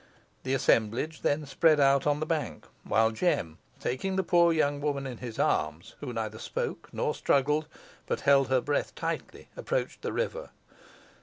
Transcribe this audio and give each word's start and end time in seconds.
The 0.41 0.55
assemblage 0.55 1.21
then 1.21 1.45
spread 1.45 1.79
out 1.79 2.07
on 2.07 2.19
the 2.19 2.25
bank, 2.25 2.65
while 2.83 3.11
Jem, 3.11 3.59
taking 3.79 4.15
the 4.15 4.23
poor 4.23 4.51
young 4.51 4.81
woman 4.81 5.05
in 5.05 5.19
his 5.19 5.37
arms, 5.37 5.93
who 5.99 6.11
neither 6.11 6.39
spoke 6.39 6.89
nor 6.91 7.13
struggled, 7.13 7.67
but 8.07 8.21
held 8.21 8.47
her 8.47 8.61
breath 8.61 8.95
tightly, 8.95 9.49
approached 9.55 10.01
the 10.01 10.11
river. 10.11 10.49